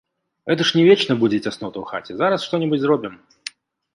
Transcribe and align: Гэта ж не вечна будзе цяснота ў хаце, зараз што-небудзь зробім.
Гэта 0.51 0.61
ж 0.69 0.77
не 0.77 0.85
вечна 0.87 1.17
будзе 1.23 1.37
цяснота 1.41 1.77
ў 1.81 1.85
хаце, 1.91 2.11
зараз 2.21 2.47
што-небудзь 2.47 2.83
зробім. 2.87 3.13